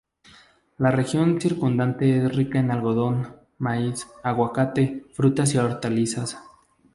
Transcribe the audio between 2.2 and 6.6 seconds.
rica en algodón, maíz, cacahuete, frutas y hortalizas.